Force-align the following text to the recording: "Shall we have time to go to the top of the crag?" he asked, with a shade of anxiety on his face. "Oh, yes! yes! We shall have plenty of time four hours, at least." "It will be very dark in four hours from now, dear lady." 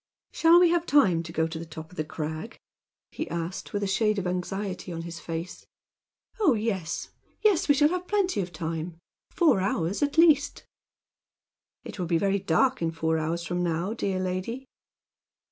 "Shall 0.31 0.59
we 0.59 0.71
have 0.71 0.87
time 0.87 1.21
to 1.21 1.31
go 1.31 1.45
to 1.45 1.59
the 1.59 1.63
top 1.67 1.91
of 1.91 1.95
the 1.95 2.03
crag?" 2.03 2.57
he 3.11 3.29
asked, 3.29 3.71
with 3.71 3.83
a 3.83 3.87
shade 3.87 4.17
of 4.17 4.25
anxiety 4.25 4.91
on 4.91 5.03
his 5.03 5.19
face. 5.19 5.67
"Oh, 6.39 6.55
yes! 6.55 7.09
yes! 7.43 7.69
We 7.69 7.75
shall 7.75 7.89
have 7.89 8.07
plenty 8.07 8.41
of 8.41 8.51
time 8.51 8.97
four 9.29 9.59
hours, 9.61 10.01
at 10.01 10.17
least." 10.17 10.65
"It 11.83 11.99
will 11.99 12.07
be 12.07 12.17
very 12.17 12.39
dark 12.39 12.81
in 12.81 12.89
four 12.89 13.19
hours 13.19 13.45
from 13.45 13.61
now, 13.61 13.93
dear 13.93 14.19
lady." 14.19 14.65